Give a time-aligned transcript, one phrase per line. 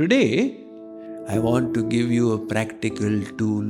[0.00, 0.56] today,
[1.28, 3.66] I want to give you a practical tool.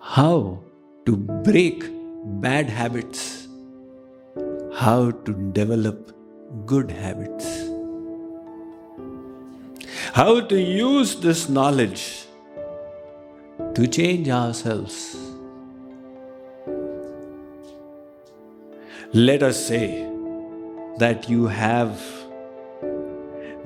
[0.00, 0.64] How
[1.06, 1.84] to break
[2.46, 3.46] bad habits,
[4.74, 6.10] how to develop
[6.66, 7.46] good habits,
[10.12, 12.26] how to use this knowledge
[13.76, 15.16] to change ourselves.
[19.12, 19.88] Let us say
[20.98, 22.17] that you have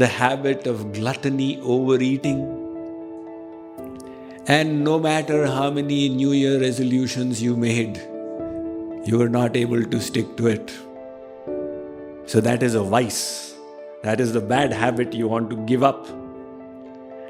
[0.02, 2.40] the habit of gluttony, overeating,
[4.48, 7.98] and no matter how many New Year resolutions you made,
[9.06, 10.72] you were not able to stick to it.
[12.26, 13.54] So that is a vice.
[14.02, 16.08] That is the bad habit you want to give up.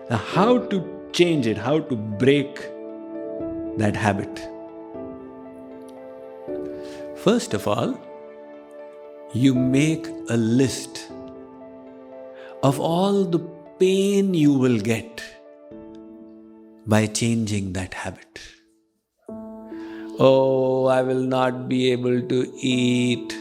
[0.09, 0.83] Now, how to
[1.13, 2.57] change it, how to break
[3.77, 4.49] that habit?
[7.17, 7.99] First of all,
[9.35, 11.11] you make a list
[12.63, 13.41] of all the
[13.79, 15.23] pain you will get
[16.87, 18.41] by changing that habit.
[20.19, 23.37] Oh, I will not be able to eat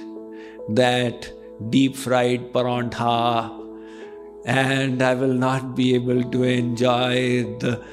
[0.70, 1.32] that
[1.70, 3.52] deep fried parantha,
[4.46, 7.84] and I will not be able to enjoy the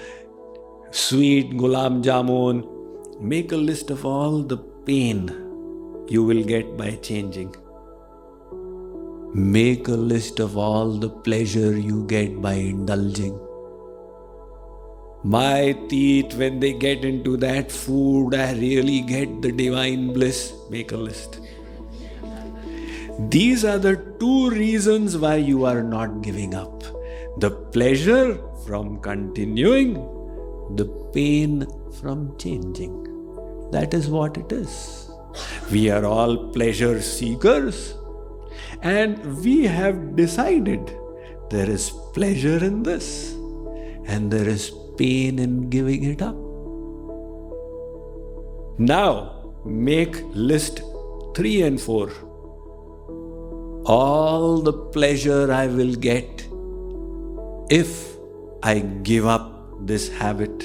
[0.91, 2.67] sweet gulab jamun.
[3.21, 5.31] Make a list of all the pain
[6.09, 7.55] you will get by changing.
[9.35, 13.39] Make a list of all the pleasure you get by indulging.
[15.23, 20.55] My teeth, when they get into that food, I really get the divine bliss.
[20.71, 21.41] Make a list.
[23.29, 26.85] These are the two reasons why you are not giving up
[27.39, 29.95] the pleasure from continuing,
[30.77, 31.67] the pain
[32.01, 33.05] from changing.
[33.73, 35.11] That is what it is.
[35.71, 37.95] We are all pleasure seekers,
[38.83, 40.91] and we have decided
[41.51, 43.33] there is pleasure in this,
[44.07, 46.37] and there is pain in giving it up.
[48.79, 50.83] Now, make list
[51.35, 52.11] 3 and 4.
[53.87, 56.47] All the pleasure I will get
[57.71, 58.17] if
[58.63, 60.65] I give up this habit.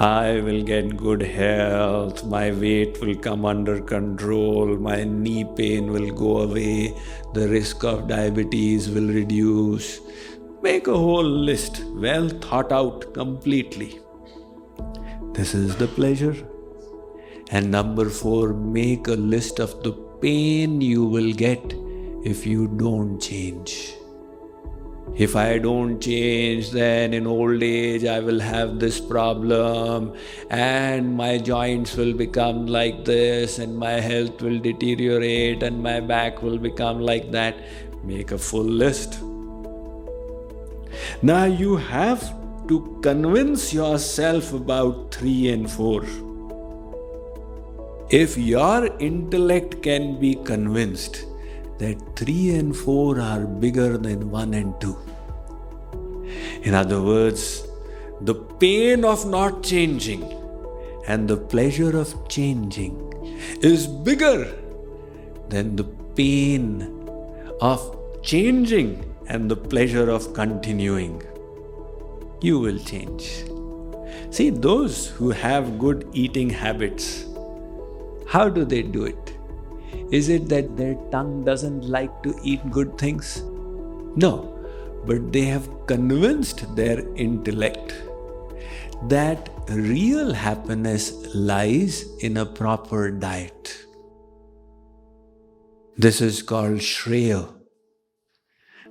[0.00, 6.12] I will get good health, my weight will come under control, my knee pain will
[6.12, 6.94] go away,
[7.34, 9.98] the risk of diabetes will reduce.
[10.62, 13.98] Make a whole list, well thought out completely.
[15.32, 16.36] This is the pleasure.
[17.50, 21.74] And number four, make a list of the pain you will get
[22.22, 23.97] if you don't change.
[25.16, 30.12] If I don't change, then in old age I will have this problem,
[30.48, 36.42] and my joints will become like this, and my health will deteriorate, and my back
[36.42, 37.56] will become like that.
[38.04, 39.18] Make a full list.
[41.20, 42.32] Now you have
[42.68, 46.04] to convince yourself about 3 and 4.
[48.10, 51.24] If your intellect can be convinced
[51.78, 54.96] that 3 and 4 are bigger than 1 and 2.
[56.62, 57.66] In other words,
[58.20, 60.24] the pain of not changing
[61.06, 62.96] and the pleasure of changing
[63.62, 64.52] is bigger
[65.48, 65.84] than the
[66.16, 66.82] pain
[67.60, 71.22] of changing and the pleasure of continuing.
[72.40, 73.44] You will change.
[74.30, 77.24] See, those who have good eating habits,
[78.26, 79.37] how do they do it?
[80.10, 83.42] Is it that their tongue doesn't like to eat good things?
[84.16, 84.58] No,
[85.06, 87.94] but they have convinced their intellect
[89.08, 93.86] that real happiness lies in a proper diet.
[95.96, 97.48] This is called Shreya.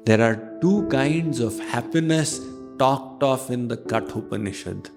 [0.05, 2.39] There are two kinds of happiness
[2.79, 4.89] talked of in the Kathopanishad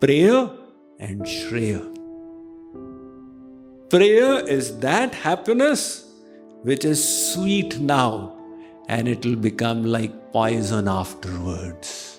[0.00, 0.56] Preya
[0.98, 1.93] and Shreya.
[3.94, 6.04] Preya is that happiness
[6.62, 8.36] which is sweet now
[8.88, 12.18] and it will become like poison afterwards.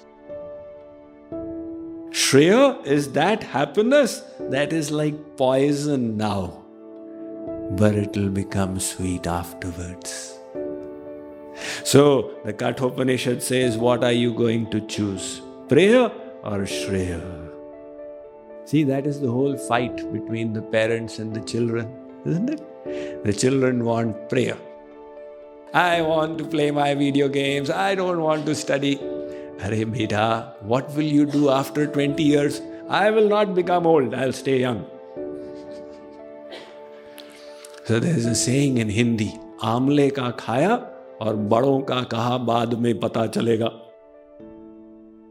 [2.11, 6.63] Shreya is that happiness that is like poison now,
[7.71, 10.39] but it will become sweet afterwards.
[11.83, 15.41] So the Kathopanishad says, What are you going to choose?
[15.67, 16.09] Preya
[16.41, 17.44] or Shreya?
[18.65, 21.87] See, that is the whole fight between the parents and the children,
[22.25, 23.23] isn't it?
[23.23, 24.57] The children want Preya.
[25.73, 27.69] I want to play my video games.
[27.69, 28.95] I don't want to study.
[29.59, 32.61] Arey beta, what will you do after 20 years?
[32.89, 34.85] I will not become old, I'll stay young.
[37.85, 39.31] So there's a saying in Hindi,
[39.63, 40.75] आमले का खाया
[41.21, 43.67] और बड़ों का कहा बाद में पता चलेगा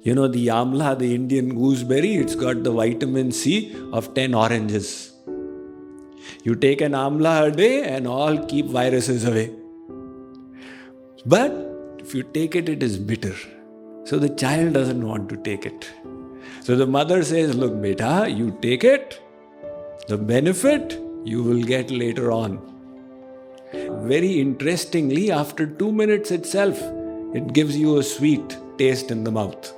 [0.04, 5.14] you know, the amla, the Indian gooseberry, it's got the vitamin C of 10 oranges.
[6.42, 9.50] You take an amla a day and all keep viruses away.
[11.24, 11.52] But
[12.00, 13.34] if you take it, it is bitter.
[14.04, 15.90] So the child doesn't want to take it.
[16.60, 19.18] So the mother says, Look, beta, you take it.
[20.08, 22.60] The benefit you will get later on.
[23.72, 26.78] Very interestingly, after two minutes itself,
[27.34, 29.72] it gives you a sweet taste in the mouth.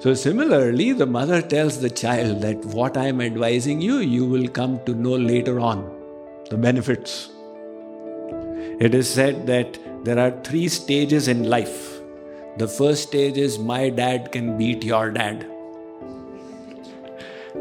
[0.00, 4.48] So, similarly, the mother tells the child that what I am advising you, you will
[4.48, 5.90] come to know later on
[6.50, 7.30] the benefits.
[8.80, 12.00] It is said that there are three stages in life.
[12.58, 15.46] The first stage is my dad can beat your dad.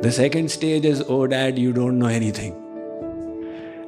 [0.01, 2.59] The second stage is, oh, dad, you don't know anything.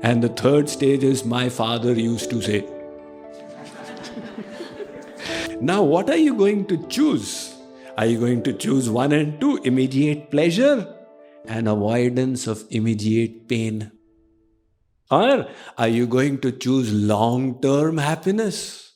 [0.01, 2.65] And the third stage is, my father used to say.
[5.59, 7.44] now, what are you going to choose?
[7.97, 10.93] Are you going to choose one and two, immediate pleasure
[11.45, 13.91] and avoidance of immediate pain?
[15.09, 15.47] Or
[15.77, 18.93] are you going to choose long term happiness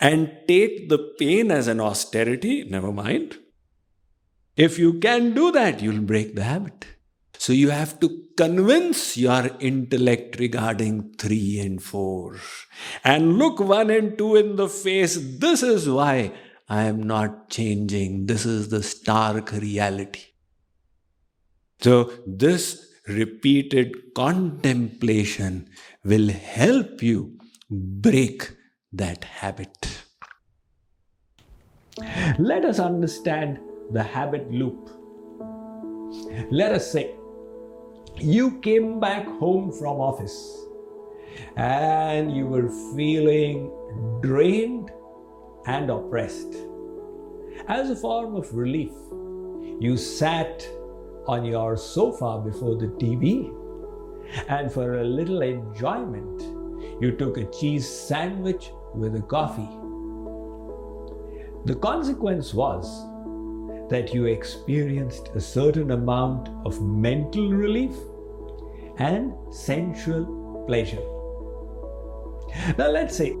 [0.00, 2.64] and take the pain as an austerity?
[2.64, 3.38] Never mind.
[4.56, 6.86] If you can do that, you'll break the habit.
[7.38, 12.36] So you have to convince your intellect regarding 3 and 4
[13.04, 15.18] and look 1 and 2 in the face.
[15.38, 16.32] This is why
[16.68, 18.26] I am not changing.
[18.26, 20.24] This is the stark reality.
[21.80, 25.68] So, this repeated contemplation
[26.04, 27.38] will help you
[27.70, 28.50] break
[28.92, 30.02] that habit.
[32.38, 33.58] Let us understand
[33.92, 34.90] the habit loop.
[36.50, 37.14] Let us say
[38.18, 40.66] you came back home from office
[41.56, 43.70] and you were feeling
[44.22, 44.90] drained
[45.66, 46.54] and oppressed.
[47.68, 48.92] As a form of relief,
[49.80, 50.66] you sat
[51.26, 53.52] on your sofa before the TV,
[54.48, 56.42] and for a little enjoyment,
[57.00, 59.68] you took a cheese sandwich with a coffee.
[61.64, 62.86] The consequence was
[63.90, 67.94] that you experienced a certain amount of mental relief
[68.98, 71.02] and sensual pleasure.
[72.78, 73.36] Now, let's say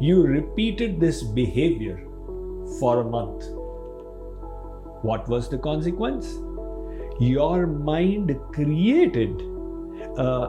[0.00, 1.98] you repeated this behavior
[2.78, 3.44] for a month.
[5.02, 6.38] What was the consequence?
[7.20, 9.42] Your mind created
[10.16, 10.48] a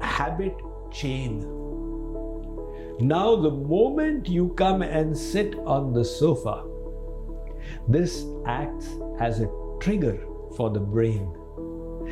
[0.00, 0.56] habit
[0.90, 1.40] chain.
[2.98, 6.64] Now, the moment you come and sit on the sofa,
[7.88, 8.88] this acts
[9.20, 10.24] as a trigger
[10.56, 11.30] for the brain.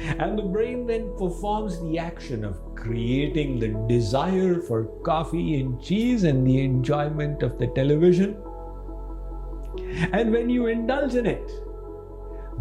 [0.00, 6.24] And the brain then performs the action of creating the desire for coffee and cheese
[6.24, 8.36] and the enjoyment of the television.
[10.12, 11.50] And when you indulge in it,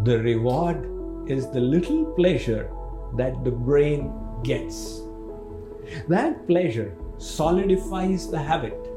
[0.04, 0.86] the reward
[1.30, 2.70] is the little pleasure
[3.16, 5.00] that the brain gets.
[6.08, 8.88] That pleasure solidifies the habit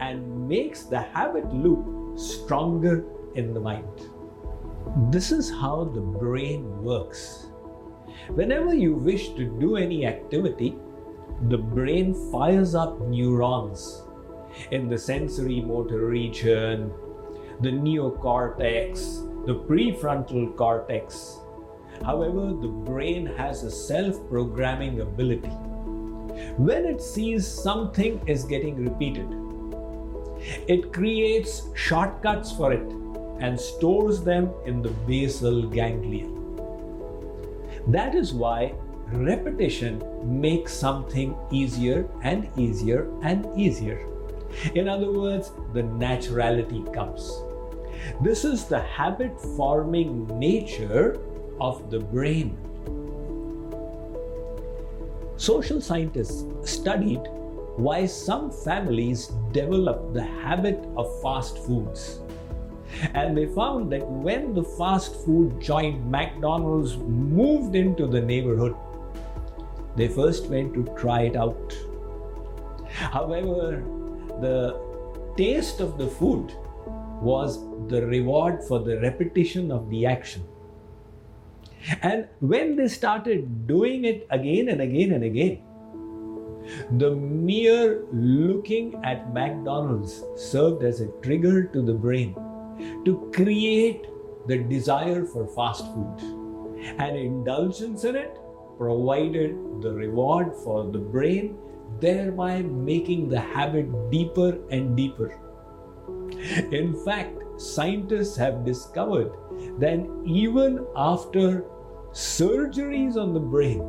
[0.00, 3.04] and makes the habit loop stronger
[3.34, 4.08] in the mind.
[5.10, 7.46] This is how the brain works.
[8.26, 10.76] Whenever you wish to do any activity,
[11.48, 14.02] the brain fires up neurons
[14.70, 16.92] in the sensory motor region,
[17.60, 21.38] the neocortex, the prefrontal cortex.
[22.04, 25.56] However, the brain has a self programming ability.
[26.56, 29.28] When it sees something is getting repeated,
[30.68, 32.92] it creates shortcuts for it
[33.40, 36.37] and stores them in the basal ganglia.
[37.88, 38.74] That is why
[39.12, 44.06] repetition makes something easier and easier and easier.
[44.74, 47.42] In other words, the naturality comes.
[48.20, 51.18] This is the habit forming nature
[51.62, 52.58] of the brain.
[55.38, 57.22] Social scientists studied
[57.76, 62.20] why some families develop the habit of fast foods.
[63.14, 68.74] And they found that when the fast food joint McDonald's moved into the neighborhood,
[69.96, 71.76] they first went to try it out.
[72.88, 73.84] However,
[74.40, 74.80] the
[75.36, 76.52] taste of the food
[77.20, 80.44] was the reward for the repetition of the action.
[82.02, 85.62] And when they started doing it again and again and again,
[86.98, 92.36] the mere looking at McDonald's served as a trigger to the brain
[93.04, 94.06] to create
[94.46, 96.34] the desire for fast food.
[96.98, 98.38] And indulgence in it
[98.78, 101.58] provided the reward for the brain
[102.00, 105.38] thereby making the habit deeper and deeper.
[106.70, 109.32] In fact, scientists have discovered
[109.78, 111.64] that even after
[112.12, 113.80] surgeries on the brain,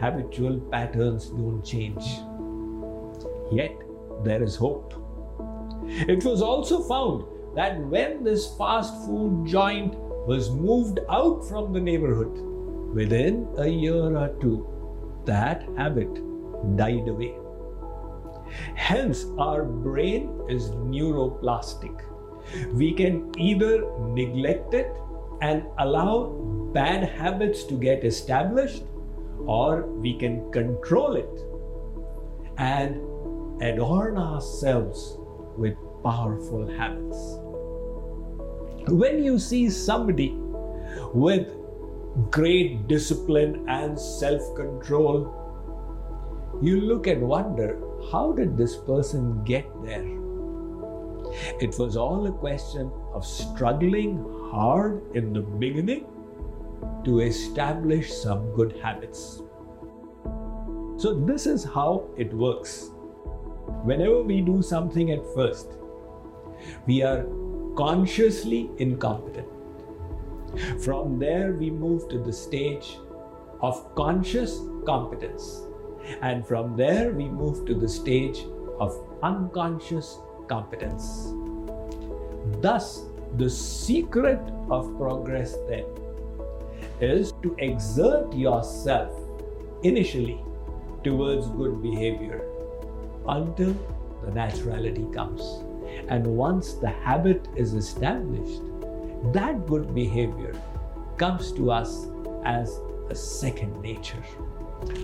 [0.00, 2.04] habitual patterns don't change.
[3.50, 3.76] Yet,
[4.22, 4.94] there is hope.
[5.86, 7.24] It was also found
[7.58, 9.94] that when this fast food joint
[10.30, 12.38] was moved out from the neighborhood,
[12.94, 14.56] within a year or two,
[15.24, 16.20] that habit
[16.76, 17.34] died away.
[18.76, 22.00] Hence, our brain is neuroplastic.
[22.74, 24.94] We can either neglect it
[25.40, 28.84] and allow bad habits to get established,
[29.46, 31.44] or we can control it
[32.56, 33.02] and
[33.62, 35.18] adorn ourselves
[35.56, 37.38] with powerful habits.
[38.88, 40.36] When you see somebody
[41.12, 41.52] with
[42.30, 45.34] great discipline and self control,
[46.62, 50.18] you look and wonder how did this person get there?
[51.60, 56.06] It was all a question of struggling hard in the beginning
[57.04, 59.42] to establish some good habits.
[60.96, 62.90] So, this is how it works.
[63.84, 65.78] Whenever we do something at first,
[66.86, 67.26] we are
[67.76, 69.46] consciously incompetent.
[70.80, 72.98] From there, we move to the stage
[73.60, 75.62] of conscious competence.
[76.22, 78.44] And from there, we move to the stage
[78.80, 81.34] of unconscious competence.
[82.60, 83.04] Thus,
[83.36, 85.84] the secret of progress then
[87.00, 89.12] is to exert yourself
[89.82, 90.42] initially
[91.04, 92.44] towards good behavior
[93.28, 93.74] until
[94.24, 95.67] the naturality comes.
[96.08, 98.62] And once the habit is established,
[99.32, 100.54] that good behavior
[101.16, 102.06] comes to us
[102.44, 104.22] as a second nature.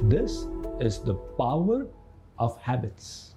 [0.02, 0.46] This
[0.80, 1.86] is the power
[2.38, 3.33] of habits.